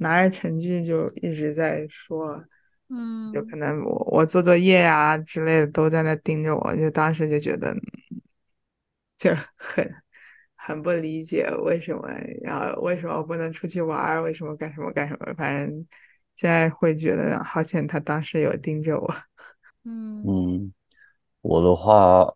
[0.00, 2.44] 拿着成绩就一直在说，
[2.88, 7.74] 嗯，有可能我我做作业呀之类的都在那盯着我，就当时就觉得
[9.16, 9.94] 就很
[10.56, 12.08] 很不理解为什么，
[12.42, 15.86] 然后为什么不能出去玩，为什么干什么干什么，反正
[16.36, 19.14] 现在会觉得好险他当时有盯着我，
[19.84, 20.72] 嗯嗯。
[21.42, 22.30] 我的话，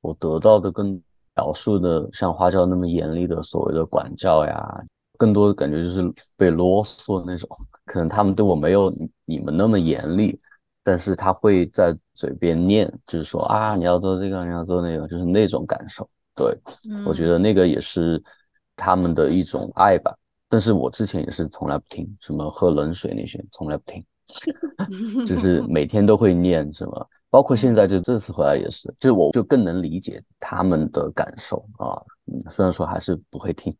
[0.00, 1.02] 我得到的更
[1.36, 4.84] 描述的像花椒那么严厉的所谓的管教呀，
[5.18, 6.02] 更多的感觉就是
[6.34, 7.46] 被啰嗦那种。
[7.84, 8.90] 可能他们对我没有
[9.26, 10.40] 你们那么严厉，
[10.82, 16.08] 但是他会在嘴边念，就是说啊，你要做这个，你要做那个，就是那种感受。
[16.34, 16.56] 对，
[17.04, 18.22] 我觉得那个也是
[18.76, 20.14] 他们的一种爱吧。
[20.48, 24.04] 但是我之前也是从来不听，什么喝冷水那些，从来不听，
[25.26, 27.08] 就是每天都会念什么。
[27.30, 32.00] 包括现在就这次回来也是，就是我就更能理解他们的感受啊。
[32.30, 33.74] 嗯，虽然说还是不会听，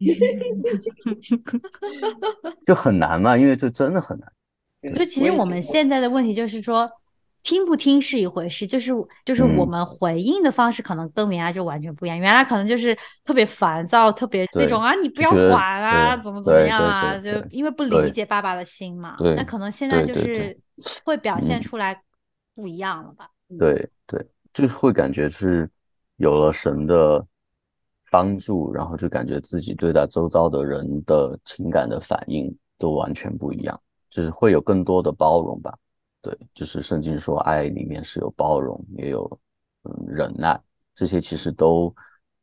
[2.66, 4.30] 就很难嘛，因为这真的很难。
[4.94, 6.88] 所以其实我们现在的问题就是说，
[7.42, 8.92] 听不听是一回事，就是
[9.24, 12.18] 就是我们回应的方式可能跟原来就完全不一样。
[12.18, 19.16] 原来可能就是特别烦躁，特别那种啊，你不要管啊，怎么怎么样啊，就因为不理解爸爸的心嘛。
[19.36, 20.56] 那可能现在就是
[21.04, 22.00] 会表现出来。
[22.56, 23.30] 不一样了吧？
[23.58, 25.70] 对对，就是会感觉是
[26.16, 27.24] 有了神的
[28.10, 33.80] 帮助，然后就感觉自己对待周遭的人的情感的反应都完全不一样，
[34.10, 35.72] 就是会有更多的包容吧。
[36.22, 39.38] 对，就是圣经说爱里面是有包容，也有
[39.84, 40.60] 嗯忍耐，
[40.94, 41.94] 这些其实都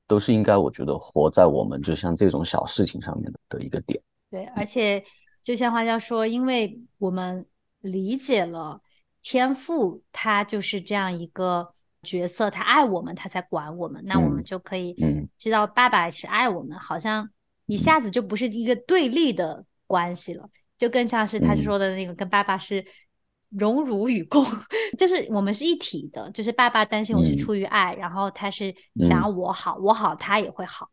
[0.07, 4.01] 都是应该，我觉得活在我们就像这种小事情上面的的一个点。
[4.30, 5.03] 对，而且
[5.41, 7.45] 就像花椒说，因为我们
[7.82, 8.80] 理解了。
[9.24, 14.03] 天赋他就是这样一个角色，他爱我们，他才管我们。
[14.05, 14.93] 那我们就可以
[15.38, 17.28] 知道，爸爸是爱我们，好像
[17.65, 22.86] 一下子就不是一个对立的关系了，就更像是他说的那个跟爸爸是
[23.49, 24.45] 荣辱与共，
[24.99, 26.30] 就是我们是一体的。
[26.32, 28.76] 就是爸爸担心我是出于爱，然后他是
[29.07, 30.89] 想要我好，我好他也会好。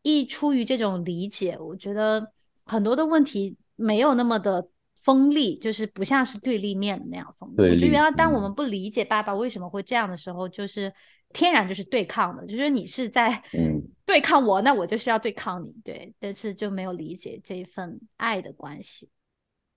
[0.00, 2.32] 一出于这种理解，我觉得
[2.64, 4.66] 很多的问题没有那么的。
[5.06, 7.54] 锋利就是不像是对立面的那样锋利。
[7.62, 10.92] 我觉得原来当我们不理解爸爸为什么会这样的时候，就是
[11.32, 13.40] 天然就是对抗的，就是你是在
[14.04, 15.72] 对抗我，那我就是要对抗你。
[15.84, 19.08] 对，但是就没有理解这一份爱的关系。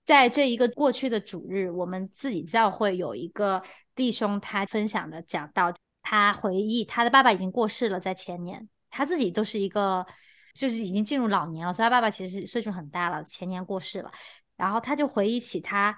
[0.04, 3.62] 在这一个过去的主日，我们自己教会有一个
[3.94, 5.72] 弟兄，他分享的讲到，
[6.02, 10.04] 他回忆他的爸爸已经过世了，在前年，他自己都是一个
[10.54, 14.10] 就是已经进入老年了，所以他爸爸其实岁数很大了，前年过世了。
[14.60, 15.96] 然后他就回忆起他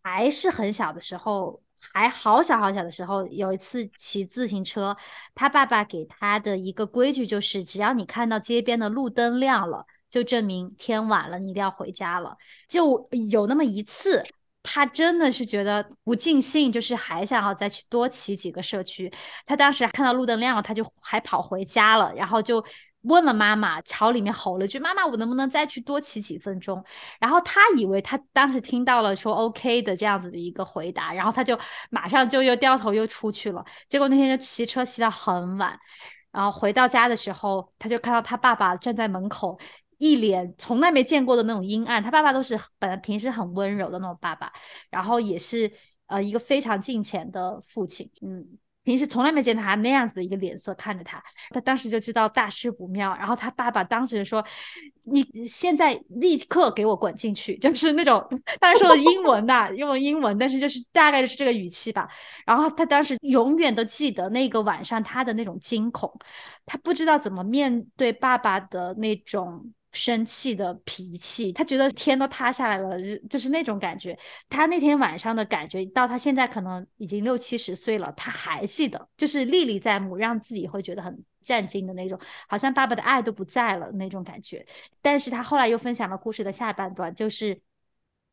[0.00, 1.60] 还是很小的时候，
[1.92, 4.96] 还好小好小的时候，有一次骑自行车，
[5.34, 12.36] 他爸爸给他的一个规矩就是，只要你看到街边的路灯亮了，就证明天晚了，你一定要回家了。
[12.68, 14.24] 就有那么一次，
[14.62, 19.12] 他真的是觉得不尽兴，就是还想要再去多骑几个社区。
[19.44, 22.64] 他当时看到路灯亮了，他就还跑回家了，然后就。
[23.02, 26.84] 问了妈妈，朝里面吼了句：“妈妈，我能不能再去多骑几分钟？”
[27.18, 31.58] 然后他以为他当时听到了说 “OK” 的这样子的一个回答，然后他就
[31.90, 33.64] 马上就又掉头又出去了。
[33.88, 35.78] 结果那天就骑车骑到很晚，
[36.30, 39.58] 然后回到家的时候，他就看到他爸爸站在门口，
[39.96, 42.02] 一脸从来没见过的那种阴暗。
[42.02, 44.52] 他爸爸都是本来平时很温柔的那种爸爸，
[44.90, 45.72] 然后也是
[46.06, 48.58] 呃一个非常敬虔的父亲，嗯。
[48.82, 53.14] 平时从来没见他那样子的一个脸色看着他，他当时就知道大事不妙。
[53.16, 54.44] 然后他爸爸当时说
[55.04, 58.26] ：“你现在立刻给我滚进去！” 就是那种
[58.58, 62.08] 当然说的英文呐，用英文，但是就是大概就是这个语气吧。
[62.46, 66.10] 然后他当时永远都记得那个晚上他的那种惊恐，
[66.64, 69.72] 他不知道怎么面对爸爸的那种。
[69.92, 72.96] 生气的脾气，他觉得天都塌下来了，
[73.28, 74.16] 就是那种感觉。
[74.48, 82.18] 他那天晚上的感觉，到他现在可能已经六七十岁了，他还记得，就是历历在目，让自己会觉得很震惊的那种，
[82.48, 84.64] 好像爸爸的爱都不在了那种感觉。
[85.02, 87.60] 但是他后来又分享了故事的下半段，就是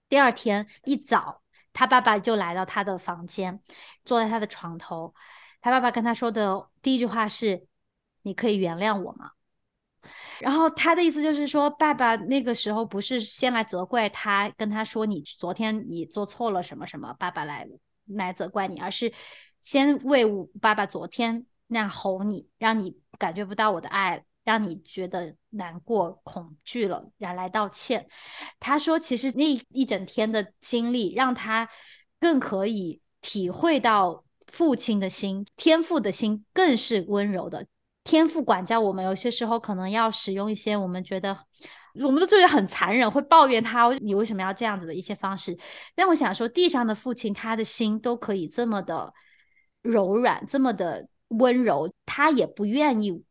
[0.10, 1.42] 第二天一早，
[1.74, 3.60] 他爸爸就来到他的房间，
[4.06, 5.16] 坐在他的床头，
[5.60, 7.66] 他爸爸跟他说的第一句话是
[8.22, 9.32] ：“你可以原谅我吗？”
[10.40, 17.68] 然后他的意思就是说，爸爸那个时候不是先来责怪他，跟他说你昨天你做错了什么什么，爸爸来
[18.06, 19.12] 来责怪你，而是
[19.62, 28.08] 先为我爸爸昨天那样吼你，让你感觉不到我的爱，让你觉得难过、恐惧了，然后来道歉。
[28.60, 31.68] 他说，其实那一整天的经历让他
[32.20, 37.68] 更可以体会到父亲的心，天父的心更是温柔的。
[38.08, 41.38] 天父管教我们，有些时候可能要使用一些我们觉得
[42.02, 45.58] 我们都觉得很残忍，会抱怨他你为什么要这样子的一些方式。
[45.94, 49.14] 但我想说，地上的父亲他的心都可以这么的
[49.82, 53.22] 柔软，这么的温柔，他也不愿意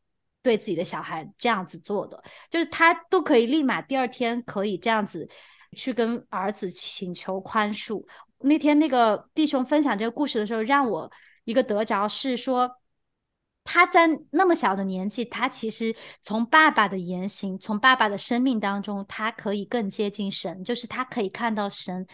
[0.42, 5.26] 对自己的小孩这样子做的，就是他都可以立马第二天可以这样子
[5.74, 8.04] 去跟儿子请求宽恕。
[8.40, 11.10] 那天那个弟兄分享这个故事的时候，让我
[11.44, 12.70] 一个得着是说，
[13.66, 22.06] 他在那么小的年纪，他其实从爸爸的言行，从爸爸的生命当中，他可以更接近神，就是他可以看到神，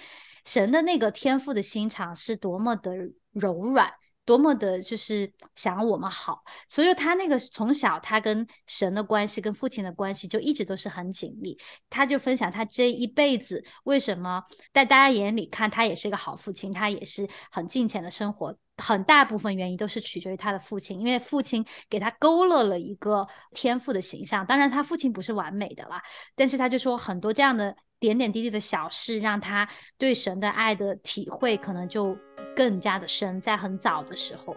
[0.44, 2.90] 神的那个天赋的心肠是多么的
[3.32, 3.92] 柔软。
[4.24, 11.58] 多么的，就是想我们好，所以他那个从小他跟神的关系，跟父亲的关系就一直都是很紧密。
[11.90, 14.40] 他就分享他这一辈子为什么
[14.72, 24.44] 在大家眼里看他也是一个好父亲，他也是很尽钱的生活，很大部分原因都是取决于他的父亲，因为父亲给他勾勒了一个天赋的形象。
[24.46, 26.02] 当然，他父亲不是完美的啦，
[26.34, 27.74] 但是他就说很多这样的。
[28.02, 32.18] 点点滴滴的小事，让他对神的爱的体会可能就
[32.56, 33.40] 更加的深。
[33.40, 34.56] 在很早的时候，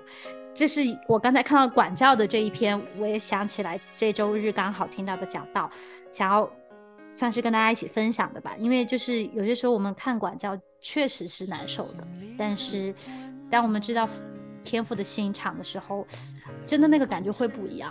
[0.52, 5.70] 这是我刚才看到管教的这一篇，我也想起来这周日刚好听到的讲道，
[6.12, 6.52] 想要
[7.12, 8.56] 算是跟大家一起分享的吧。
[8.58, 12.08] 因为就是有些时候我们看管教确实是难受的，
[12.40, 12.96] 但是
[13.56, 14.06] 当我们知道
[14.66, 16.06] 天赋的心肠的时候，
[16.66, 17.90] 真的那个感觉会不一样。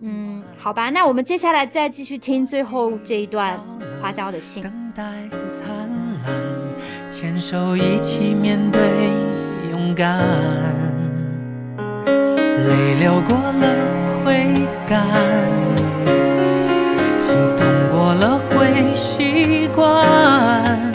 [0.00, 3.58] 嗯，好吧，那我们接下来再继续听最后这一段
[4.02, 4.62] 花椒的信。
[4.62, 5.02] 等待
[5.42, 5.66] 灿
[6.26, 8.82] 烂，牵手一起面对
[9.70, 10.18] 勇敢，
[12.04, 14.44] 泪流过了会
[14.86, 15.06] 干，
[17.18, 20.87] 心痛过了会习惯，